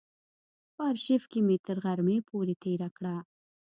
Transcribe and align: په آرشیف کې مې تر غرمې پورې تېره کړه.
په 0.75 0.81
آرشیف 0.89 1.23
کې 1.31 1.39
مې 1.45 1.57
تر 1.67 1.77
غرمې 1.83 2.17
پورې 2.29 2.53
تېره 2.63 2.89
کړه. 2.97 3.15